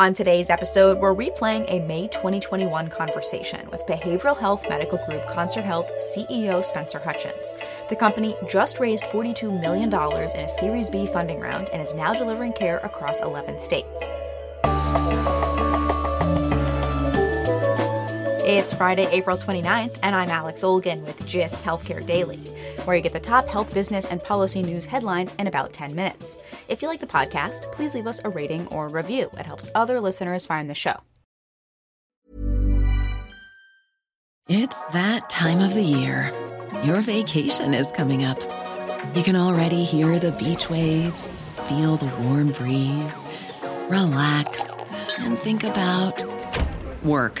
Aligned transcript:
On 0.00 0.14
today's 0.14 0.48
episode, 0.48 0.98
we're 0.98 1.14
replaying 1.14 1.66
a 1.68 1.78
May 1.80 2.08
2021 2.08 2.88
conversation 2.88 3.68
with 3.70 3.84
behavioral 3.84 4.34
health 4.34 4.64
medical 4.66 4.96
group 5.04 5.22
Concert 5.28 5.62
Health 5.62 5.90
CEO 6.00 6.64
Spencer 6.64 6.98
Hutchins. 6.98 7.52
The 7.90 7.96
company 7.96 8.34
just 8.48 8.80
raised 8.80 9.04
$42 9.04 9.60
million 9.60 9.92
in 9.92 10.40
a 10.40 10.48
Series 10.48 10.88
B 10.88 11.06
funding 11.06 11.38
round 11.38 11.68
and 11.68 11.82
is 11.82 11.94
now 11.94 12.14
delivering 12.14 12.54
care 12.54 12.78
across 12.78 13.20
11 13.20 13.60
states. 13.60 14.02
It's 18.52 18.74
Friday, 18.74 19.06
April 19.12 19.36
29th, 19.36 20.00
and 20.02 20.14
I'm 20.14 20.28
Alex 20.28 20.64
Olgin 20.64 21.06
with 21.06 21.24
GIST 21.24 21.62
Healthcare 21.62 22.04
Daily, 22.04 22.52
where 22.84 22.96
you 22.96 23.02
get 23.02 23.12
the 23.12 23.20
top 23.20 23.46
health, 23.46 23.72
business, 23.72 24.08
and 24.08 24.20
policy 24.22 24.60
news 24.60 24.84
headlines 24.84 25.32
in 25.38 25.46
about 25.46 25.72
10 25.72 25.94
minutes. 25.94 26.36
If 26.68 26.82
you 26.82 26.88
like 26.88 26.98
the 26.98 27.06
podcast, 27.06 27.70
please 27.70 27.94
leave 27.94 28.08
us 28.08 28.20
a 28.24 28.28
rating 28.28 28.66
or 28.66 28.88
review. 28.88 29.30
It 29.38 29.46
helps 29.46 29.70
other 29.76 30.00
listeners 30.00 30.46
find 30.46 30.68
the 30.68 30.74
show. 30.74 30.96
It's 34.48 34.88
that 34.88 35.30
time 35.30 35.60
of 35.60 35.72
the 35.72 35.82
year. 35.82 36.32
Your 36.82 37.02
vacation 37.02 37.72
is 37.72 37.92
coming 37.92 38.24
up. 38.24 38.40
You 39.14 39.22
can 39.22 39.36
already 39.36 39.84
hear 39.84 40.18
the 40.18 40.32
beach 40.32 40.68
waves, 40.68 41.42
feel 41.68 41.96
the 41.96 42.12
warm 42.24 42.50
breeze, 42.50 43.26
relax, 43.88 44.92
and 45.20 45.38
think 45.38 45.62
about 45.62 46.24
work. 47.04 47.40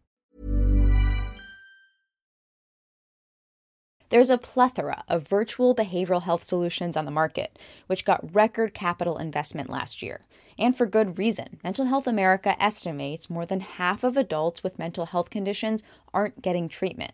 There's 4.11 4.29
a 4.29 4.37
plethora 4.37 5.05
of 5.07 5.25
virtual 5.25 5.73
behavioral 5.73 6.23
health 6.23 6.43
solutions 6.43 6.97
on 6.97 7.05
the 7.05 7.11
market, 7.11 7.57
which 7.87 8.03
got 8.03 8.35
record 8.35 8.73
capital 8.73 9.17
investment 9.17 9.69
last 9.69 10.01
year. 10.01 10.19
And 10.59 10.75
for 10.75 10.85
good 10.85 11.17
reason. 11.17 11.61
Mental 11.63 11.85
Health 11.85 12.07
America 12.07 12.61
estimates 12.61 13.29
more 13.29 13.45
than 13.45 13.61
half 13.61 14.03
of 14.03 14.17
adults 14.17 14.63
with 14.63 14.77
mental 14.77 15.05
health 15.05 15.29
conditions 15.29 15.81
aren't 16.13 16.41
getting 16.41 16.67
treatment. 16.67 17.13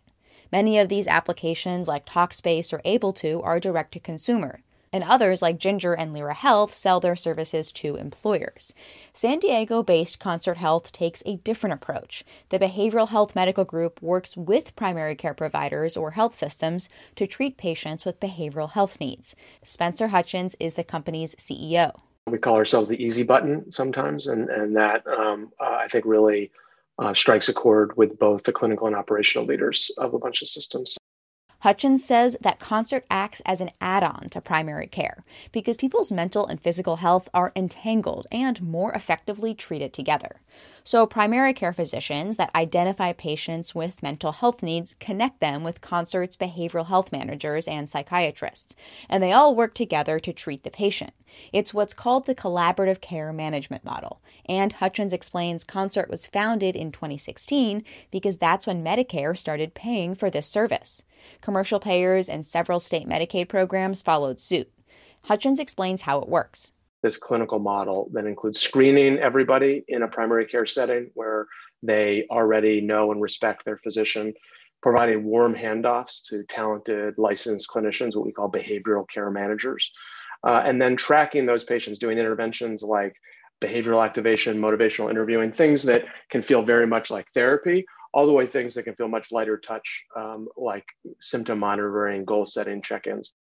Many 0.50 0.76
of 0.76 0.88
these 0.88 1.06
applications, 1.06 1.86
like 1.86 2.04
Talkspace 2.04 2.72
or 2.72 2.80
AbleTo, 2.80 3.44
are 3.44 3.60
direct 3.60 3.92
to 3.92 4.00
consumer 4.00 4.58
and 4.92 5.04
others 5.04 5.42
like 5.42 5.58
Ginger 5.58 5.92
and 5.92 6.12
Lyra 6.12 6.34
Health 6.34 6.74
sell 6.74 7.00
their 7.00 7.16
services 7.16 7.72
to 7.72 7.96
employers. 7.96 8.74
San 9.12 9.38
Diego 9.38 9.82
based 9.82 10.18
Concert 10.18 10.56
Health 10.56 10.92
takes 10.92 11.22
a 11.26 11.36
different 11.36 11.74
approach. 11.74 12.24
The 12.48 12.58
behavioral 12.58 13.08
health 13.08 13.34
medical 13.34 13.64
group 13.64 14.00
works 14.02 14.36
with 14.36 14.76
primary 14.76 15.14
care 15.14 15.34
providers 15.34 15.96
or 15.96 16.12
health 16.12 16.34
systems 16.34 16.88
to 17.16 17.26
treat 17.26 17.56
patients 17.56 18.04
with 18.04 18.20
behavioral 18.20 18.70
health 18.70 19.00
needs. 19.00 19.34
Spencer 19.62 20.08
Hutchins 20.08 20.56
is 20.60 20.74
the 20.74 20.84
company's 20.84 21.34
CEO. 21.36 21.92
We 22.26 22.38
call 22.38 22.56
ourselves 22.56 22.88
the 22.88 23.02
easy 23.02 23.22
button 23.22 23.72
sometimes, 23.72 24.26
and, 24.26 24.50
and 24.50 24.76
that 24.76 25.06
um, 25.06 25.50
uh, 25.60 25.78
I 25.80 25.88
think 25.88 26.04
really 26.04 26.50
uh, 26.98 27.14
strikes 27.14 27.48
a 27.48 27.52
chord 27.52 27.96
with 27.96 28.18
both 28.18 28.42
the 28.42 28.52
clinical 28.52 28.86
and 28.86 28.96
operational 28.96 29.46
leaders 29.46 29.90
of 29.98 30.14
a 30.14 30.18
bunch 30.18 30.42
of 30.42 30.48
systems. 30.48 30.98
Hutchins 31.62 32.04
says 32.04 32.36
that 32.40 32.60
concert 32.60 33.04
acts 33.10 33.42
as 33.44 33.60
an 33.60 33.72
add 33.80 34.04
on 34.04 34.28
to 34.30 34.40
primary 34.40 34.86
care 34.86 35.22
because 35.50 35.76
people's 35.76 36.12
mental 36.12 36.46
and 36.46 36.60
physical 36.60 36.96
health 36.96 37.28
are 37.34 37.52
entangled 37.56 38.28
and 38.30 38.62
more 38.62 38.92
effectively 38.92 39.54
treated 39.54 39.92
together. 39.92 40.40
So, 40.84 41.04
primary 41.04 41.52
care 41.52 41.72
physicians 41.72 42.36
that 42.36 42.54
identify 42.54 43.12
patients 43.12 43.74
with 43.74 44.02
mental 44.02 44.32
health 44.32 44.62
needs 44.62 44.94
connect 45.00 45.40
them 45.40 45.64
with 45.64 45.80
concert's 45.80 46.36
behavioral 46.36 46.86
health 46.86 47.10
managers 47.10 47.66
and 47.66 47.90
psychiatrists, 47.90 48.76
and 49.08 49.22
they 49.22 49.32
all 49.32 49.54
work 49.54 49.74
together 49.74 50.20
to 50.20 50.32
treat 50.32 50.62
the 50.62 50.70
patient. 50.70 51.12
It's 51.52 51.74
what's 51.74 51.92
called 51.92 52.26
the 52.26 52.34
collaborative 52.34 53.00
care 53.00 53.32
management 53.32 53.84
model, 53.84 54.22
and 54.46 54.72
Hutchins 54.74 55.12
explains 55.12 55.64
Concert 55.64 56.08
was 56.08 56.26
founded 56.26 56.74
in 56.76 56.92
2016 56.92 57.84
because 58.10 58.38
that's 58.38 58.66
when 58.66 58.84
Medicare 58.84 59.36
started 59.36 59.74
paying 59.74 60.14
for 60.14 60.30
this 60.30 60.46
service. 60.46 61.02
Commercial 61.42 61.80
payers 61.80 62.28
and 62.28 62.44
several 62.44 62.80
state 62.80 63.08
Medicaid 63.08 63.48
programs 63.48 64.02
followed 64.02 64.40
suit. 64.40 64.70
Hutchins 65.24 65.58
explains 65.58 66.02
how 66.02 66.20
it 66.20 66.28
works. 66.28 66.72
This 67.02 67.16
clinical 67.16 67.58
model 67.58 68.08
that 68.12 68.26
includes 68.26 68.60
screening 68.60 69.18
everybody 69.18 69.84
in 69.88 70.02
a 70.02 70.08
primary 70.08 70.46
care 70.46 70.66
setting 70.66 71.10
where 71.14 71.46
they 71.82 72.26
already 72.30 72.80
know 72.80 73.12
and 73.12 73.20
respect 73.20 73.64
their 73.64 73.76
physician, 73.76 74.34
providing 74.82 75.24
warm 75.24 75.54
handoffs 75.54 76.22
to 76.28 76.42
talented 76.44 77.14
licensed 77.18 77.68
clinicians, 77.70 78.16
what 78.16 78.26
we 78.26 78.32
call 78.32 78.50
behavioral 78.50 79.04
care 79.12 79.30
managers, 79.30 79.92
uh, 80.44 80.62
and 80.64 80.80
then 80.80 80.96
tracking 80.96 81.46
those 81.46 81.64
patients, 81.64 81.98
doing 81.98 82.18
interventions 82.18 82.82
like 82.82 83.14
behavioral 83.60 84.04
activation, 84.04 84.58
motivational 84.58 85.10
interviewing, 85.10 85.52
things 85.52 85.82
that 85.82 86.04
can 86.30 86.42
feel 86.42 86.62
very 86.62 86.86
much 86.86 87.10
like 87.10 87.28
therapy, 87.30 87.84
all 88.12 88.26
the 88.26 88.32
way 88.32 88.46
things 88.46 88.74
that 88.74 88.84
can 88.84 88.94
feel 88.94 89.08
much 89.08 89.32
lighter 89.32 89.56
touch, 89.56 90.04
um, 90.16 90.48
like 90.56 90.84
symptom 91.20 91.58
monitoring, 91.58 92.24
goal 92.24 92.46
setting, 92.46 92.82
check-ins. 92.82 93.34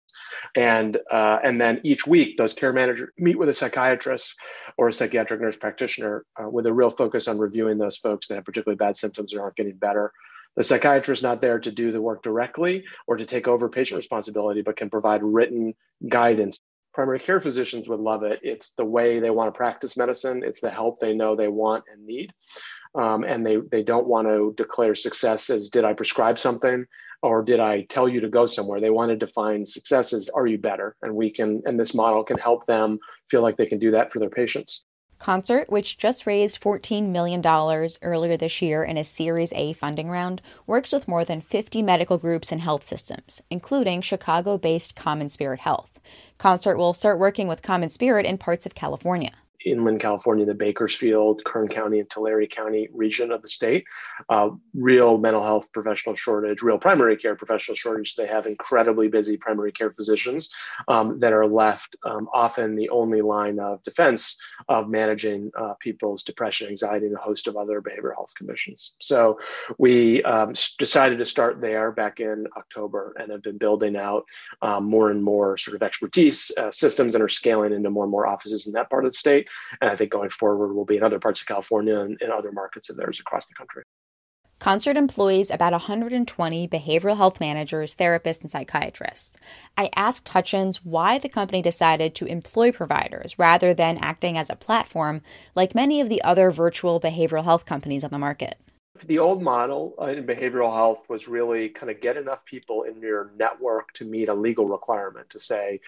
And 0.56 0.98
uh, 1.12 1.40
and 1.44 1.60
then 1.60 1.82
each 1.84 2.08
week, 2.08 2.38
those 2.38 2.54
care 2.54 2.72
managers 2.72 3.10
meet 3.18 3.38
with 3.38 3.50
a 3.50 3.54
psychiatrist 3.54 4.36
or 4.78 4.88
a 4.88 4.94
psychiatric 4.94 5.42
nurse 5.42 5.58
practitioner 5.58 6.26
uh, 6.42 6.50
with 6.50 6.66
a 6.68 6.74
real 6.74 6.90
focus 6.90 7.28
on 7.28 7.38
reviewing 7.38 7.78
those 7.78 7.98
folks 7.98 8.28
that 8.28 8.36
have 8.36 8.46
particularly 8.46 8.78
bad 8.78 8.96
symptoms 8.96 9.34
or 9.34 9.42
aren't 9.42 9.58
getting 9.58 9.76
better. 9.76 10.14
The 10.56 10.64
psychiatrist 10.64 11.20
is 11.20 11.24
not 11.24 11.42
there 11.42 11.60
to 11.60 11.70
do 11.70 11.92
the 11.92 12.02
work 12.02 12.24
directly 12.24 12.86
or 13.08 13.18
to 13.18 13.26
take 13.26 13.48
over 13.48 13.68
patient 13.68 13.98
responsibility, 13.98 14.62
but 14.62 14.78
can 14.78 14.90
provide 14.90 15.22
written 15.22 15.76
guidance 16.08 16.60
primary 16.96 17.20
care 17.20 17.42
physicians 17.42 17.90
would 17.90 18.00
love 18.00 18.24
it. 18.24 18.40
It's 18.42 18.72
the 18.72 18.86
way 18.86 19.20
they 19.20 19.30
want 19.30 19.54
to 19.54 19.58
practice 19.58 19.98
medicine. 19.98 20.44
It's 20.46 20.62
the 20.62 20.70
help 20.70 20.98
they 20.98 21.14
know 21.14 21.36
they 21.36 21.50
want 21.50 21.84
and 21.92 22.06
need. 22.06 22.32
Um, 22.96 23.24
and 23.24 23.46
they, 23.46 23.58
they 23.58 23.84
don't 23.84 24.08
want 24.08 24.28
to 24.28 24.54
declare 24.56 24.96
success 24.96 25.50
as 25.50 25.70
did 25.70 25.84
I 25.84 25.94
prescribe 25.94 26.40
something 26.40 26.86
or 27.22 27.44
did 27.44 27.60
I 27.60 27.84
tell 27.84 28.08
you 28.08 28.22
to 28.22 28.30
go 28.30 28.46
somewhere? 28.46 28.80
They 28.80 28.90
want 28.90 29.10
to 29.10 29.18
define 29.18 29.66
success 29.66 30.14
as 30.14 30.30
are 30.30 30.46
you 30.48 30.58
better? 30.58 30.96
And 31.02 31.16
we 31.16 31.30
can, 31.32 31.62
and 31.66 31.80
this 31.80 31.94
model 31.94 32.24
can 32.24 32.38
help 32.38 32.66
them 32.68 33.00
feel 33.30 33.42
like 33.42 33.58
they 33.58 33.66
can 33.66 33.80
do 33.80 33.92
that 33.92 34.14
for 34.14 34.20
their 34.20 34.30
patients. 34.30 34.84
Concert, 35.18 35.70
which 35.70 35.98
just 35.98 36.28
raised 36.28 36.62
$14 36.62 37.10
million 37.10 37.42
earlier 38.02 38.38
this 38.38 38.62
year 38.62 38.84
in 38.84 38.98
a 38.98 39.04
Series 39.04 39.54
A 39.54 39.74
funding 39.74 40.10
round, 40.10 40.42
works 40.68 40.92
with 40.92 41.08
more 41.08 41.24
than 41.24 41.42
50 41.42 41.82
medical 41.82 42.18
groups 42.18 42.52
and 42.52 42.62
health 42.62 42.86
systems, 42.86 43.42
including 43.50 44.02
Chicago 44.02 44.58
based 44.58 44.96
Common 44.96 45.30
Spirit 45.30 45.62
Health. 45.62 46.00
Concert 46.38 46.78
will 46.78 46.94
start 46.94 47.18
working 47.18 47.48
with 47.48 47.62
Common 47.62 47.90
Spirit 47.90 48.26
in 48.26 48.38
parts 48.38 48.66
of 48.66 48.76
California 48.76 49.32
inland 49.66 50.00
California, 50.00 50.46
the 50.46 50.54
Bakersfield, 50.54 51.44
Kern 51.44 51.68
County, 51.68 52.00
and 52.00 52.10
Tulare 52.10 52.48
County 52.48 52.90
region 52.94 53.32
of 53.32 53.42
the 53.42 53.48
state. 53.48 53.86
Uh, 54.30 54.50
real 54.74 55.18
mental 55.18 55.44
health 55.44 55.72
professional 55.72 56.16
shortage, 56.16 56.62
real 56.62 56.78
primary 56.78 57.18
care 57.18 57.36
professional 57.36 57.76
shortage. 57.76 58.16
They 58.16 58.28
have 58.28 58.46
incredibly 58.46 59.08
busy 59.08 59.38
primary 59.38 59.72
care 59.72 59.92
physicians 59.92 60.50
um, 60.88 61.20
that 61.20 61.34
are 61.34 61.48
left 61.48 61.96
um, 62.06 62.30
often 62.34 62.76
the 62.76 62.90
only 62.90 63.22
line 63.22 63.60
of 63.60 63.84
defense 63.84 64.38
of 64.70 64.90
managing 64.90 65.52
uh, 65.58 65.74
people's 65.80 66.24
depression, 66.24 66.70
anxiety, 66.70 67.08
and 67.08 67.16
a 67.16 67.20
host 67.20 67.48
of 67.48 67.58
other 67.58 67.82
behavioral 67.82 68.16
health 68.16 68.34
conditions. 68.36 68.94
So 69.00 69.40
we 69.78 70.24
um, 70.24 70.54
decided 70.78 71.18
to 71.20 71.26
start 71.26 71.62
there 71.62 71.92
back 71.92 72.20
in 72.20 72.48
October 72.58 73.14
and 73.20 73.32
have 73.32 73.42
been 73.42 73.58
building 73.58 73.96
out 73.96 74.26
um, 74.62 74.86
more 74.86 75.12
and 75.12 75.24
more 75.24 75.58
sort 75.58 75.76
of 75.76 75.84
expertise 75.84 76.52
uh, 76.58 76.72
systems 76.72 77.16
and 77.16 77.24
are 77.24 77.30
scaling 77.30 77.74
into 77.74 77.90
more 77.90 78.04
and 78.04 78.12
more 78.12 78.28
offices 78.28 78.68
in 78.68 78.74
that 78.74 78.90
part 78.90 79.06
of 79.06 79.12
the 79.12 79.18
state. 79.18 79.48
And 79.82 79.90
I 79.90 79.96
think 79.96 80.12
going 80.12 80.30
forward, 80.30 80.74
will 80.74 80.86
be 80.86 80.98
in 80.98 81.04
other 81.04 81.20
parts 81.20 81.42
of 81.42 81.48
California 81.48 82.00
and 82.00 82.22
other 82.32 82.52
markets 82.52 82.90
of 82.90 82.98
theirs 82.98 83.20
across 83.20 83.48
the 83.48 83.56
country. 83.56 83.84
Concert 84.60 84.96
employs 84.96 85.52
about 85.52 85.74
120 85.74 86.68
behavioral 86.70 87.18
health 87.18 87.42
managers, 87.42 87.94
therapists, 87.96 88.42
and 88.42 88.50
psychiatrists. 88.50 89.36
I 89.78 89.90
asked 89.96 90.30
Hutchins 90.30 90.84
why 90.84 91.18
the 91.18 91.30
company 91.30 91.62
decided 91.62 92.16
to 92.16 92.26
employ 92.26 92.72
providers 92.72 93.38
rather 93.38 93.74
than 93.74 93.98
acting 93.98 94.38
as 94.38 94.50
a 94.50 94.56
platform 94.56 95.22
like 95.56 95.76
many 95.76 96.00
of 96.00 96.08
the 96.08 96.22
other 96.24 96.52
virtual 96.52 97.02
behavioral 97.02 97.44
health 97.44 97.66
companies 97.66 98.04
on 98.04 98.12
the 98.12 98.18
market. 98.18 98.58
The 99.04 99.20
old 99.20 99.42
model 99.42 99.96
uh, 100.02 100.06
in 100.06 100.26
behavioral 100.26 100.74
health 100.74 101.00
was 101.10 101.28
really 101.28 101.70
kind 101.70 101.92
of 101.92 102.00
get 102.00 102.18
enough 102.18 102.46
people 102.46 102.84
in 102.84 103.02
your 103.02 103.32
network 103.38 103.92
to 103.94 104.06
meet 104.06 104.30
a 104.30 104.34
legal 104.34 104.68
requirement 104.68 105.30
to 105.32 105.40
say, 105.40 105.82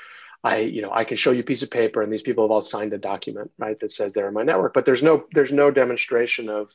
I, 0.44 0.60
you 0.60 0.82
know, 0.82 0.92
I 0.92 1.04
can 1.04 1.18
show 1.18 1.32
you 1.32 1.40
a 1.40 1.44
piece 1.44 1.64
of 1.64 1.72
paper 1.72 2.02
and 2.02 2.12
these 2.12 2.22
people 2.22 2.44
have 2.44 2.52
all 2.52 2.62
signed 2.62 2.94
a 2.94 2.98
document, 2.98 3.52
right, 3.58 3.80
that 3.80 3.92
says 3.92 4.14
they're 4.14 4.28
in 4.28 4.34
my 4.34 4.44
network, 4.44 4.74
but 4.74 4.86
there's 4.86 5.04
no 5.04 5.26
there's 5.34 5.52
no 5.52 5.72
demonstration 5.72 6.50
of 6.50 6.74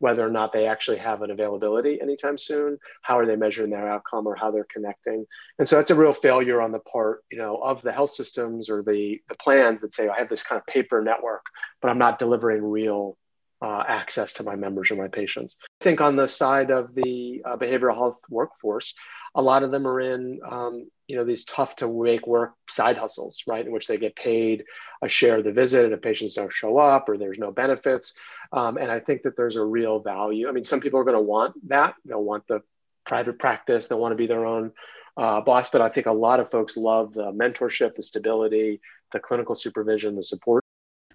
whether 0.00 0.26
or 0.26 0.30
not 0.30 0.52
they 0.52 0.66
actually 0.66 0.96
have 0.96 1.20
an 1.22 1.30
availability 1.30 2.00
anytime 2.00 2.38
soon 2.38 2.78
how 3.02 3.18
are 3.18 3.26
they 3.26 3.36
measuring 3.36 3.70
their 3.70 3.86
outcome 3.88 4.26
or 4.26 4.34
how 4.34 4.50
they're 4.50 4.66
connecting. 4.72 5.26
And 5.58 5.68
so 5.68 5.76
that's 5.76 5.90
a 5.90 5.94
real 5.94 6.14
failure 6.14 6.60
on 6.60 6.72
the 6.72 6.78
part 6.78 7.22
you 7.30 7.38
know 7.38 7.56
of 7.56 7.82
the 7.82 7.92
health 7.92 8.10
systems 8.10 8.68
or 8.70 8.82
the 8.82 9.20
the 9.28 9.34
plans 9.36 9.80
that 9.82 9.94
say 9.94 10.08
i 10.08 10.18
have 10.18 10.28
this 10.28 10.42
kind 10.42 10.58
of 10.58 10.66
paper 10.66 11.02
network 11.02 11.44
but 11.80 11.90
i'm 11.90 11.98
not 11.98 12.18
delivering 12.18 12.62
real 12.62 13.16
uh, 13.62 13.82
access 13.86 14.34
to 14.34 14.42
my 14.42 14.56
members 14.56 14.90
or 14.90 14.96
my 14.96 15.08
patients. 15.08 15.56
I 15.80 15.84
think 15.84 16.00
on 16.00 16.16
the 16.16 16.28
side 16.28 16.70
of 16.70 16.94
the 16.94 17.42
uh, 17.44 17.56
behavioral 17.56 17.94
health 17.94 18.18
workforce 18.28 18.94
a 19.34 19.42
lot 19.42 19.62
of 19.62 19.70
them 19.70 19.86
are 19.86 20.00
in 20.00 20.40
um, 20.48 20.90
you 21.06 21.16
know 21.16 21.24
these 21.24 21.44
tough 21.44 21.76
to 21.76 21.88
make 21.88 22.26
work 22.26 22.54
side 22.68 22.96
hustles 22.96 23.42
right 23.46 23.64
in 23.64 23.72
which 23.72 23.86
they 23.86 23.96
get 23.96 24.16
paid 24.16 24.64
a 25.02 25.08
share 25.08 25.38
of 25.38 25.44
the 25.44 25.52
visit 25.52 25.84
and 25.84 25.94
if 25.94 26.02
patients 26.02 26.34
don't 26.34 26.52
show 26.52 26.78
up 26.78 27.08
or 27.08 27.16
there's 27.16 27.38
no 27.38 27.50
benefits. 27.50 28.14
Um, 28.52 28.76
and 28.78 28.90
i 28.90 28.98
think 28.98 29.22
that 29.22 29.36
there's 29.36 29.56
a 29.56 29.64
real 29.64 30.00
value. 30.00 30.48
I 30.48 30.52
mean 30.52 30.64
some 30.64 30.80
people 30.80 31.00
are 31.00 31.04
going 31.04 31.16
to 31.16 31.22
want 31.22 31.54
that. 31.68 31.94
They'll 32.04 32.22
want 32.22 32.46
the 32.48 32.62
private 33.04 33.38
practice. 33.38 33.88
They'll 33.88 34.00
want 34.00 34.12
to 34.12 34.16
be 34.16 34.26
their 34.26 34.46
own 34.46 34.72
uh, 35.16 35.40
boss. 35.40 35.70
But 35.70 35.82
i 35.82 35.88
think 35.88 36.06
a 36.06 36.12
lot 36.12 36.40
of 36.40 36.50
folks 36.50 36.76
love 36.76 37.14
the 37.14 37.32
mentorship 37.32 37.94
the 37.94 38.02
stability 38.02 38.80
the 39.12 39.20
clinical 39.20 39.54
supervision 39.54 40.16
the 40.16 40.22
support 40.22 40.59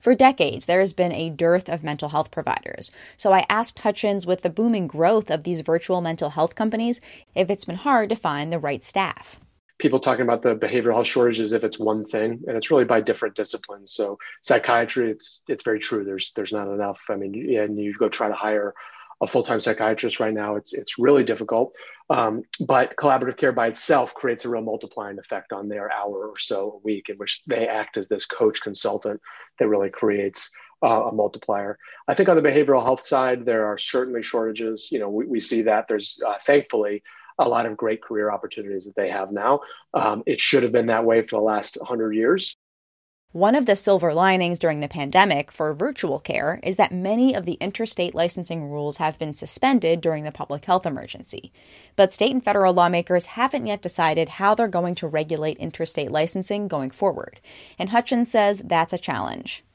for 0.05 0.13
decades, 0.13 0.67
there 0.67 0.81
has 0.81 0.93
been 0.93 1.11
a 1.11 1.31
dearth 1.31 1.67
of 1.67 1.83
mental 1.83 2.09
health 2.09 2.29
providers. 2.29 2.91
So 3.17 3.33
I 3.33 3.43
asked 3.49 3.79
Hutchins, 3.79 4.27
with 4.27 4.43
the 4.43 4.51
booming 4.51 4.85
growth 4.85 5.31
of 5.31 5.41
these 5.41 5.61
virtual 5.61 5.99
mental 5.99 6.29
health 6.29 6.53
companies, 6.53 7.01
if 7.33 7.49
it's 7.49 7.65
been 7.65 7.77
hard 7.77 8.09
to 8.09 8.15
find 8.15 8.53
the 8.53 8.59
right 8.59 8.83
staff. 8.83 9.39
People 9.79 9.99
talking 9.99 10.21
about 10.21 10.43
the 10.43 10.55
behavioral 10.55 10.93
health 10.93 11.07
shortage 11.07 11.39
as 11.39 11.53
if 11.53 11.63
it's 11.63 11.79
one 11.79 12.05
thing 12.05 12.43
and 12.47 12.55
it's 12.55 12.69
really 12.69 12.85
by 12.85 13.01
different 13.01 13.33
disciplines. 13.33 13.93
So 13.93 14.19
psychiatry 14.43 15.09
it's 15.09 15.41
it's 15.47 15.63
very 15.63 15.79
true. 15.79 16.03
There's 16.03 16.33
there's 16.33 16.53
not 16.53 16.67
enough. 16.67 17.01
I 17.09 17.15
mean 17.15 17.57
and 17.57 17.79
you 17.79 17.95
go 17.97 18.07
try 18.07 18.27
to 18.27 18.35
hire 18.35 18.75
a 19.21 19.27
full-time 19.27 19.59
psychiatrist 19.59 20.19
right 20.19 20.33
now 20.33 20.55
it's 20.55 20.73
it's 20.73 20.99
really 20.99 21.23
difficult 21.23 21.73
um, 22.09 22.43
but 22.59 22.95
collaborative 22.97 23.37
care 23.37 23.51
by 23.51 23.67
itself 23.67 24.13
creates 24.13 24.45
a 24.45 24.49
real 24.49 24.61
multiplying 24.61 25.17
effect 25.17 25.51
on 25.51 25.67
their 25.67 25.91
hour 25.91 26.27
or 26.27 26.37
so 26.37 26.73
a 26.73 26.85
week 26.85 27.09
in 27.09 27.15
which 27.17 27.41
they 27.47 27.67
act 27.67 27.97
as 27.97 28.07
this 28.07 28.25
coach 28.25 28.61
consultant 28.61 29.19
that 29.57 29.67
really 29.67 29.89
creates 29.89 30.51
uh, 30.83 31.07
a 31.07 31.11
multiplier. 31.11 31.79
I 32.07 32.13
think 32.13 32.29
on 32.29 32.35
the 32.35 32.47
behavioral 32.47 32.83
health 32.83 33.05
side, 33.05 33.45
there 33.45 33.65
are 33.65 33.77
certainly 33.77 34.21
shortages. 34.21 34.89
You 34.91 34.99
know, 34.99 35.09
we, 35.09 35.25
we 35.25 35.39
see 35.39 35.63
that 35.63 35.87
there's 35.87 36.19
uh, 36.25 36.35
thankfully 36.45 37.01
a 37.39 37.49
lot 37.49 37.65
of 37.65 37.75
great 37.75 38.01
career 38.01 38.31
opportunities 38.31 38.85
that 38.85 38.95
they 38.95 39.09
have 39.09 39.31
now. 39.31 39.61
Um, 39.93 40.23
it 40.25 40.39
should 40.39 40.63
have 40.63 40.71
been 40.71 40.87
that 40.87 41.05
way 41.05 41.21
for 41.21 41.39
the 41.39 41.45
last 41.45 41.77
100 41.79 42.13
years. 42.13 42.55
One 43.35 43.55
of 43.55 43.65
the 43.65 43.75
silver 43.75 44.13
linings 44.13 44.59
during 44.59 44.79
the 44.79 44.87
pandemic 44.87 45.51
for 45.51 45.73
virtual 45.73 46.21
care 46.21 46.61
is 46.63 46.77
that 46.77 46.93
many 46.93 47.33
of 47.33 47.45
the 47.45 47.57
interstate 47.59 48.15
licensing 48.15 48.69
rules 48.69 48.95
have 48.95 49.19
been 49.19 49.33
suspended 49.33 49.99
during 49.99 50.23
the 50.23 50.31
public 50.31 50.63
health 50.63 50.85
emergency. 50.85 51.51
But 51.97 52.13
state 52.13 52.31
and 52.31 52.41
federal 52.41 52.73
lawmakers 52.73 53.25
haven't 53.25 53.67
yet 53.67 53.81
decided 53.81 54.29
how 54.29 54.55
they're 54.55 54.69
going 54.69 54.95
to 54.95 55.07
regulate 55.09 55.57
interstate 55.57 56.11
licensing 56.11 56.69
going 56.69 56.91
forward. 56.91 57.41
And 57.77 57.89
Hutchins 57.89 58.31
says 58.31 58.61
that's 58.63 58.93
a 58.93 58.97
challenge. 58.97 59.65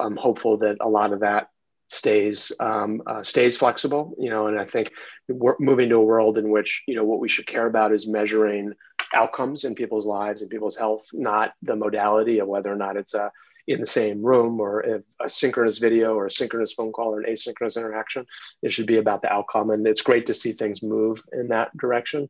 I'm 0.00 0.16
hopeful 0.16 0.56
that 0.56 0.78
a 0.80 0.88
lot 0.88 1.12
of 1.12 1.20
that 1.20 1.48
stays 1.90 2.50
um, 2.58 3.02
uh, 3.06 3.22
stays 3.22 3.56
flexible 3.56 4.14
you 4.16 4.30
know 4.30 4.46
and 4.46 4.60
i 4.60 4.64
think 4.64 4.92
we're 5.28 5.56
moving 5.58 5.88
to 5.88 5.96
a 5.96 6.04
world 6.04 6.38
in 6.38 6.48
which 6.48 6.82
you 6.86 6.94
know 6.94 7.02
what 7.02 7.18
we 7.18 7.28
should 7.28 7.48
care 7.48 7.66
about 7.66 7.92
is 7.92 8.06
measuring 8.06 8.72
outcomes 9.14 9.64
in 9.64 9.74
people's 9.74 10.06
lives 10.06 10.42
and 10.42 10.50
people's 10.50 10.76
health 10.76 11.08
not 11.12 11.54
the 11.62 11.76
modality 11.76 12.38
of 12.38 12.48
whether 12.48 12.72
or 12.72 12.76
not 12.76 12.96
it's 12.96 13.14
a 13.14 13.30
in 13.66 13.80
the 13.80 13.86
same 13.86 14.22
room 14.22 14.58
or 14.58 15.02
a 15.20 15.28
synchronous 15.28 15.78
video 15.78 16.14
or 16.14 16.26
a 16.26 16.30
synchronous 16.30 16.72
phone 16.72 16.92
call 16.92 17.14
or 17.14 17.20
an 17.20 17.32
asynchronous 17.32 17.76
interaction 17.76 18.26
it 18.62 18.72
should 18.72 18.86
be 18.86 18.98
about 18.98 19.22
the 19.22 19.32
outcome. 19.32 19.70
And 19.70 19.86
it's 19.86 20.02
great 20.02 20.26
to 20.26 20.34
see 20.34 20.52
things 20.52 20.82
move 20.82 21.22
in 21.32 21.48
that 21.48 21.76
direction. 21.76 22.28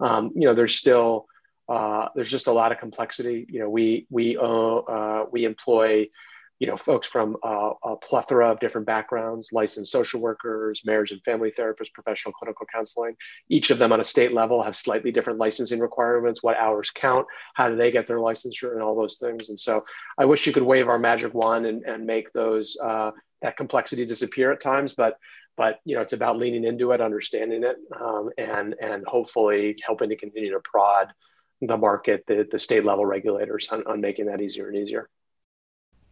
Um, 0.00 0.32
you 0.34 0.46
know 0.46 0.54
there's 0.54 0.74
still 0.74 1.26
uh, 1.68 2.08
there's 2.14 2.30
just 2.30 2.48
a 2.48 2.52
lot 2.52 2.72
of 2.72 2.78
complexity. 2.78 3.46
You 3.48 3.60
know 3.60 3.70
we 3.70 4.06
we 4.10 4.36
uh, 4.36 4.76
uh 4.76 5.26
we 5.30 5.44
employ 5.44 6.08
you 6.58 6.66
know, 6.68 6.76
folks 6.76 7.08
from 7.08 7.36
uh, 7.42 7.70
a 7.82 7.96
plethora 7.96 8.50
of 8.50 8.60
different 8.60 8.86
backgrounds, 8.86 9.48
licensed 9.52 9.90
social 9.90 10.20
workers, 10.20 10.82
marriage 10.84 11.10
and 11.10 11.20
family 11.22 11.50
therapists, 11.50 11.92
professional 11.92 12.32
clinical 12.32 12.66
counseling. 12.72 13.16
Each 13.48 13.70
of 13.70 13.78
them 13.78 13.92
on 13.92 14.00
a 14.00 14.04
state 14.04 14.32
level 14.32 14.62
have 14.62 14.76
slightly 14.76 15.10
different 15.10 15.38
licensing 15.38 15.80
requirements, 15.80 16.42
what 16.42 16.56
hours 16.56 16.90
count, 16.90 17.26
how 17.54 17.68
do 17.68 17.76
they 17.76 17.90
get 17.90 18.06
their 18.06 18.18
licensure, 18.18 18.72
and 18.72 18.82
all 18.82 18.94
those 18.94 19.18
things. 19.18 19.48
And 19.48 19.58
so 19.58 19.84
I 20.18 20.24
wish 20.24 20.46
you 20.46 20.52
could 20.52 20.62
wave 20.62 20.88
our 20.88 20.98
magic 20.98 21.34
wand 21.34 21.66
and, 21.66 21.82
and 21.82 22.06
make 22.06 22.32
those 22.32 22.76
uh, 22.82 23.10
that 23.42 23.56
complexity 23.56 24.06
disappear 24.06 24.52
at 24.52 24.60
times, 24.60 24.94
but 24.94 25.18
but 25.56 25.80
you 25.84 25.94
know 25.94 26.00
it's 26.00 26.12
about 26.12 26.38
leaning 26.38 26.64
into 26.64 26.92
it, 26.92 27.00
understanding 27.00 27.64
it, 27.64 27.76
um, 28.00 28.30
and 28.38 28.74
and 28.80 29.04
hopefully 29.06 29.76
helping 29.84 30.08
to 30.08 30.16
continue 30.16 30.52
to 30.52 30.60
prod 30.60 31.12
the 31.60 31.76
market, 31.76 32.24
the, 32.26 32.46
the 32.50 32.58
state 32.58 32.84
level 32.84 33.06
regulators 33.06 33.68
on, 33.70 33.86
on 33.86 34.00
making 34.00 34.26
that 34.26 34.40
easier 34.40 34.68
and 34.68 34.76
easier. 34.76 35.08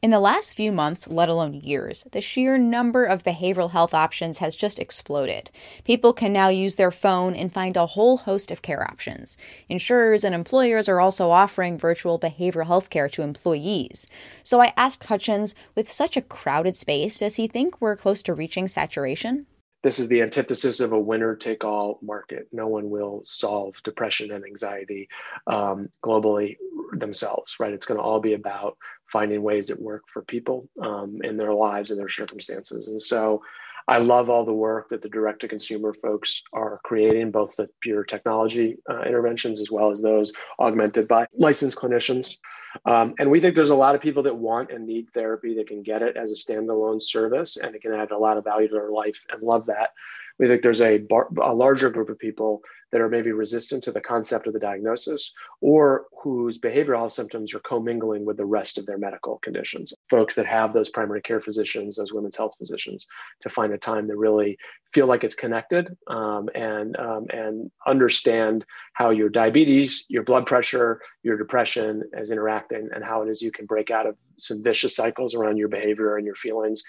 In 0.02 0.12
the 0.12 0.18
last 0.18 0.56
few 0.56 0.72
months, 0.72 1.08
let 1.08 1.28
alone 1.28 1.52
years, 1.52 2.04
the 2.12 2.22
sheer 2.22 2.56
number 2.56 3.04
of 3.04 3.22
behavioral 3.22 3.72
health 3.72 3.92
options 3.92 4.38
has 4.38 4.56
just 4.56 4.78
exploded. 4.78 5.50
People 5.84 6.14
can 6.14 6.32
now 6.32 6.48
use 6.48 6.76
their 6.76 6.90
phone 6.90 7.34
and 7.34 7.52
find 7.52 7.76
a 7.76 7.84
whole 7.84 8.16
host 8.16 8.50
of 8.50 8.62
care 8.62 8.82
options. 8.82 9.36
Insurers 9.68 10.24
and 10.24 10.34
employers 10.34 10.88
are 10.88 11.00
also 11.00 11.30
offering 11.30 11.76
virtual 11.76 12.18
behavioral 12.18 12.66
health 12.66 12.88
care 12.88 13.10
to 13.10 13.20
employees. 13.20 14.06
So 14.42 14.62
I 14.62 14.72
asked 14.74 15.04
Hutchins, 15.04 15.54
with 15.74 15.92
such 15.92 16.16
a 16.16 16.22
crowded 16.22 16.76
space, 16.76 17.18
does 17.18 17.36
he 17.36 17.46
think 17.46 17.78
we're 17.78 17.94
close 17.94 18.22
to 18.22 18.32
reaching 18.32 18.68
saturation? 18.68 19.44
this 19.82 19.98
is 19.98 20.08
the 20.08 20.20
antithesis 20.20 20.80
of 20.80 20.92
a 20.92 20.98
winner 20.98 21.34
take 21.34 21.64
all 21.64 21.98
market. 22.02 22.48
No 22.52 22.68
one 22.68 22.90
will 22.90 23.22
solve 23.24 23.74
depression 23.82 24.30
and 24.30 24.44
anxiety 24.44 25.08
um, 25.46 25.88
globally 26.04 26.58
themselves, 26.92 27.56
right? 27.60 27.72
It's 27.72 27.86
going 27.86 27.98
to 27.98 28.04
all 28.04 28.20
be 28.20 28.34
about 28.34 28.76
finding 29.12 29.42
ways 29.42 29.66
that 29.68 29.80
work 29.80 30.02
for 30.12 30.22
people 30.22 30.68
um, 30.82 31.18
in 31.22 31.36
their 31.36 31.52
lives 31.52 31.90
and 31.90 31.98
their 31.98 32.08
circumstances. 32.08 32.88
And 32.88 33.00
so 33.00 33.42
I 33.88 33.98
love 33.98 34.30
all 34.30 34.44
the 34.44 34.52
work 34.52 34.90
that 34.90 35.02
the 35.02 35.08
direct 35.08 35.40
to 35.40 35.48
consumer 35.48 35.92
folks 35.92 36.42
are 36.52 36.80
creating, 36.84 37.30
both 37.32 37.56
the 37.56 37.68
pure 37.80 38.04
technology 38.04 38.76
uh, 38.88 39.02
interventions 39.02 39.60
as 39.60 39.70
well 39.70 39.90
as 39.90 40.00
those 40.00 40.32
augmented 40.60 41.08
by 41.08 41.26
licensed 41.34 41.76
clinicians. 41.76 42.36
Um, 42.84 43.14
and 43.18 43.30
we 43.30 43.40
think 43.40 43.54
there's 43.54 43.70
a 43.70 43.74
lot 43.76 43.94
of 43.94 44.00
people 44.00 44.22
that 44.24 44.36
want 44.36 44.70
and 44.70 44.86
need 44.86 45.10
therapy 45.10 45.54
that 45.54 45.68
can 45.68 45.82
get 45.82 46.02
it 46.02 46.16
as 46.16 46.32
a 46.32 46.34
standalone 46.34 47.00
service 47.00 47.56
and 47.56 47.74
it 47.74 47.82
can 47.82 47.92
add 47.92 48.10
a 48.10 48.18
lot 48.18 48.36
of 48.36 48.44
value 48.44 48.68
to 48.68 48.74
their 48.74 48.90
life 48.90 49.24
and 49.30 49.42
love 49.42 49.66
that. 49.66 49.90
We 50.38 50.48
think 50.48 50.62
there's 50.62 50.80
a, 50.80 50.98
bar, 50.98 51.28
a 51.42 51.54
larger 51.54 51.90
group 51.90 52.08
of 52.08 52.18
people 52.18 52.62
that 52.92 53.00
are 53.00 53.08
maybe 53.08 53.32
resistant 53.32 53.84
to 53.84 53.92
the 53.92 54.00
concept 54.00 54.46
of 54.46 54.52
the 54.52 54.58
diagnosis 54.58 55.32
or 55.60 56.06
whose 56.22 56.58
behavioral 56.58 57.10
symptoms 57.10 57.54
are 57.54 57.60
commingling 57.60 58.24
with 58.24 58.36
the 58.36 58.44
rest 58.44 58.78
of 58.78 58.86
their 58.86 58.98
medical 58.98 59.38
conditions. 59.38 59.94
Folks 60.08 60.34
that 60.34 60.46
have 60.46 60.72
those 60.72 60.88
primary 60.88 61.22
care 61.22 61.40
physicians, 61.40 61.96
those 61.96 62.12
women's 62.12 62.36
health 62.36 62.54
physicians, 62.58 63.06
to 63.42 63.48
find 63.48 63.72
a 63.72 63.78
time 63.78 64.08
to 64.08 64.16
really 64.16 64.58
feel 64.92 65.06
like 65.06 65.24
it's 65.24 65.34
connected 65.34 65.96
um, 66.08 66.48
and 66.54 66.96
um, 66.98 67.26
and 67.30 67.70
understand 67.86 68.64
how 68.94 69.10
your 69.10 69.28
diabetes, 69.28 70.04
your 70.08 70.24
blood 70.24 70.46
pressure, 70.46 71.00
your 71.22 71.36
depression 71.36 72.02
is 72.14 72.30
interacting, 72.30 72.59
and 72.70 73.04
how 73.04 73.22
it 73.22 73.28
is 73.28 73.42
you 73.42 73.50
can 73.50 73.66
break 73.66 73.90
out 73.90 74.06
of 74.06 74.16
some 74.38 74.62
vicious 74.62 74.94
cycles 74.96 75.34
around 75.34 75.56
your 75.56 75.68
behavior 75.68 76.16
and 76.16 76.26
your 76.26 76.34
feelings. 76.34 76.82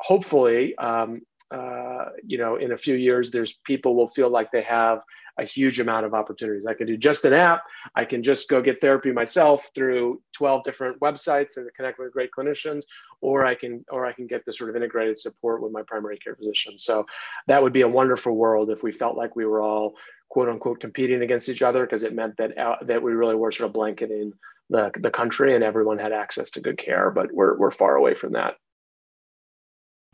Hopefully, 0.00 0.76
um, 0.76 1.22
uh, 1.50 2.06
you 2.24 2.38
know, 2.38 2.56
in 2.56 2.72
a 2.72 2.78
few 2.78 2.94
years, 2.94 3.30
there's 3.30 3.54
people 3.64 3.94
will 3.94 4.08
feel 4.08 4.30
like 4.30 4.50
they 4.52 4.62
have 4.62 5.00
a 5.38 5.44
huge 5.44 5.78
amount 5.80 6.04
of 6.04 6.14
opportunities. 6.14 6.66
I 6.66 6.74
can 6.74 6.86
do 6.86 6.96
just 6.96 7.24
an 7.24 7.32
app. 7.32 7.62
I 7.94 8.04
can 8.04 8.22
just 8.22 8.48
go 8.48 8.60
get 8.60 8.80
therapy 8.80 9.12
myself 9.12 9.70
through 9.74 10.20
12 10.36 10.64
different 10.64 11.00
websites 11.00 11.56
and 11.56 11.68
connect 11.74 11.98
with 11.98 12.12
great 12.12 12.30
clinicians, 12.36 12.82
or 13.20 13.46
I 13.46 13.54
can 13.54 13.84
or 13.90 14.04
I 14.04 14.12
can 14.12 14.26
get 14.26 14.44
this 14.44 14.58
sort 14.58 14.70
of 14.70 14.76
integrated 14.76 15.18
support 15.18 15.62
with 15.62 15.72
my 15.72 15.82
primary 15.82 16.18
care 16.18 16.34
physician. 16.34 16.76
So 16.76 17.06
that 17.46 17.62
would 17.62 17.72
be 17.72 17.82
a 17.82 17.88
wonderful 17.88 18.34
world 18.34 18.70
if 18.70 18.82
we 18.82 18.92
felt 18.92 19.16
like 19.16 19.36
we 19.36 19.46
were 19.46 19.62
all 19.62 19.94
quote 20.28 20.48
unquote 20.48 20.80
competing 20.80 21.22
against 21.22 21.48
each 21.48 21.62
other 21.62 21.86
because 21.86 22.02
it 22.02 22.14
meant 22.14 22.36
that 22.38 22.58
uh, 22.58 22.76
that 22.82 23.02
we 23.02 23.12
really 23.12 23.36
were 23.36 23.52
sort 23.52 23.68
of 23.68 23.72
blanketing 23.72 24.32
the, 24.70 24.90
the 24.98 25.10
country 25.10 25.54
and 25.54 25.64
everyone 25.64 25.98
had 25.98 26.12
access 26.12 26.50
to 26.52 26.60
good 26.60 26.78
care. 26.78 27.10
But 27.10 27.32
we're 27.32 27.56
we're 27.56 27.70
far 27.70 27.96
away 27.96 28.14
from 28.14 28.32
that. 28.32 28.54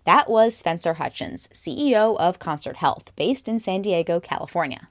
That 0.05 0.29
was 0.29 0.55
Spencer 0.55 0.95
Hutchins, 0.95 1.49
CEO 1.53 2.19
of 2.19 2.39
Concert 2.39 2.77
Health, 2.77 3.15
based 3.17 3.49
in 3.49 3.59
San 3.59 3.83
Diego, 3.83 4.21
California. 4.21 4.89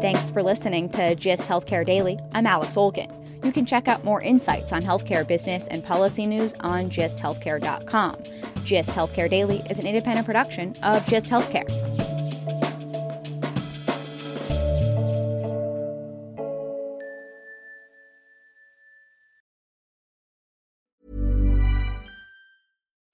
Thanks 0.00 0.30
for 0.30 0.42
listening 0.42 0.88
to 0.90 1.14
GIST 1.14 1.46
Healthcare 1.46 1.84
Daily. 1.84 2.18
I'm 2.32 2.46
Alex 2.46 2.74
Olgin. 2.74 3.19
You 3.42 3.52
can 3.52 3.66
check 3.66 3.88
out 3.88 4.04
more 4.04 4.22
insights 4.22 4.72
on 4.72 4.82
healthcare 4.82 5.26
business 5.26 5.66
and 5.68 5.82
policy 5.84 6.26
news 6.26 6.54
on 6.60 6.90
gisthealthcare.com. 6.90 8.16
GIST 8.64 8.90
Healthcare 8.90 9.30
Daily 9.30 9.62
is 9.70 9.78
an 9.78 9.86
independent 9.86 10.26
production 10.26 10.74
of 10.82 11.04
GIST 11.06 11.28
Healthcare. 11.28 11.90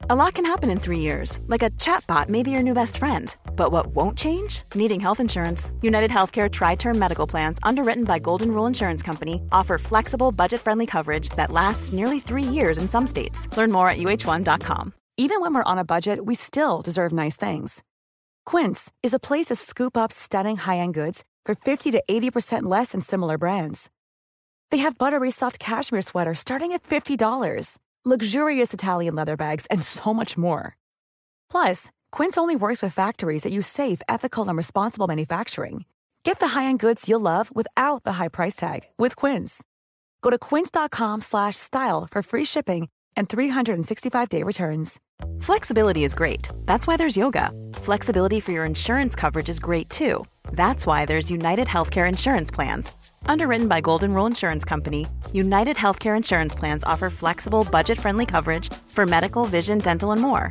A 0.09 0.15
lot 0.15 0.35
can 0.35 0.45
happen 0.45 0.71
in 0.71 0.79
three 0.79 1.01
years, 1.01 1.41
like 1.49 1.65
a 1.65 1.71
chatbot 1.71 2.29
may 2.29 2.45
be 2.45 2.53
your 2.53 2.63
new 2.63 2.75
best 2.75 2.97
friend. 2.97 3.37
But 3.57 3.73
what 3.73 3.89
won't 3.89 4.17
change? 4.17 4.63
Needing 4.75 5.01
health 5.01 5.19
insurance. 5.19 5.73
United 5.83 6.11
Healthcare 6.11 6.49
Tri 6.49 6.77
Term 6.77 6.97
Medical 6.97 7.27
Plans, 7.27 7.59
underwritten 7.65 8.05
by 8.05 8.21
Golden 8.21 8.53
Rule 8.53 8.67
Insurance 8.67 9.03
Company, 9.03 9.43
offer 9.51 9.79
flexible, 9.79 10.31
budget 10.31 10.61
friendly 10.61 10.87
coverage 10.87 11.31
that 11.31 11.51
lasts 11.51 11.93
nearly 11.93 12.21
three 12.21 12.43
years 12.43 12.79
in 12.79 12.89
some 12.89 13.07
states. 13.07 13.49
Learn 13.57 13.73
more 13.73 13.89
at 13.89 13.97
uh1.com. 13.97 14.93
Even 15.17 15.41
when 15.41 15.55
we're 15.55 15.73
on 15.73 15.79
a 15.79 15.85
budget, 15.85 16.25
we 16.25 16.35
still 16.37 16.83
deserve 16.83 17.13
nice 17.13 17.37
things. 17.37 17.83
Quince 18.45 18.93
is 19.03 19.15
a 19.15 19.19
place 19.19 19.47
to 19.47 19.57
scoop 19.57 19.97
up 19.97 20.13
stunning 20.13 20.59
high 20.59 20.77
end 20.77 20.95
goods 20.95 21.25
for 21.45 21.55
50 21.55 21.91
to 21.91 22.03
80% 22.09 22.63
less 22.65 22.93
than 22.93 23.01
similar 23.01 23.39
brands. 23.39 23.91
They 24.71 24.79
have 24.79 24.99
buttery 24.99 25.31
soft 25.31 25.59
cashmere 25.59 26.03
sweaters 26.03 26.39
starting 26.39 26.73
at 26.73 26.83
$50 26.83 27.17
luxurious 28.07 28.73
Italian 28.73 29.17
leather 29.17 29.37
bags, 29.37 29.67
and 29.67 29.83
so 29.83 30.15
much 30.15 30.39
more. 30.39 30.77
Plus, 31.51 31.91
Quince 32.17 32.39
only 32.39 32.57
works 32.57 32.83
with 32.83 32.95
factories 32.95 33.43
that 33.43 33.53
use 33.53 33.67
safe, 33.67 34.01
ethical, 34.09 34.49
and 34.49 34.57
responsible 34.57 35.07
manufacturing. 35.07 35.85
Get 36.25 36.41
the 36.41 36.49
high-end 36.59 36.79
goods 36.79 37.11
you'll 37.11 37.21
love 37.21 37.55
without 37.55 38.05
the 38.05 38.15
high 38.15 38.29
price 38.29 38.57
tag 38.57 38.81
with 38.97 39.17
Quince. 39.17 39.63
Go 40.23 40.31
to 40.31 40.39
quince.com/style 40.39 42.07
for 42.11 42.23
free 42.23 42.47
shipping 42.47 42.89
and 43.19 43.29
365-day 43.29 44.43
returns. 44.45 44.99
Flexibility 45.43 46.05
is 46.05 46.15
great. 46.15 46.49
That's 46.65 46.87
why 46.87 46.97
there's 46.97 47.19
yoga. 47.19 47.51
Flexibility 47.85 48.41
for 48.41 48.53
your 48.53 48.65
insurance 48.65 49.15
coverage 49.15 49.51
is 49.51 49.61
great 49.61 49.91
too. 49.91 50.25
That's 50.53 50.87
why 50.87 51.05
there's 51.05 51.31
United 51.31 51.69
Healthcare 51.69 52.09
Insurance 52.09 52.51
Plans. 52.51 52.95
Underwritten 53.27 53.69
by 53.69 53.83
Golden 53.83 54.15
Rule 54.15 54.27
Insurance 54.27 54.65
Company, 54.65 55.05
United 55.35 55.77
Healthcare 55.77 56.17
Insurance 56.17 56.55
Plans 56.55 56.85
offer 56.85 57.11
flexible, 57.11 57.67
budget 57.71 57.99
friendly 57.99 58.25
coverage 58.25 58.73
for 58.95 59.05
medical, 59.05 59.45
vision, 59.45 59.81
dental, 59.81 60.13
and 60.13 60.23
more. 60.23 60.51